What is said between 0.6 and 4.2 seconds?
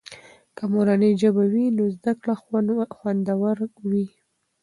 مورنۍ ژبه وي نو زده کړه خوندور وي.